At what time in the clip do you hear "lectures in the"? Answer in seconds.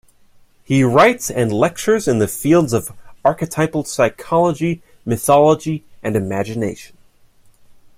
1.53-2.27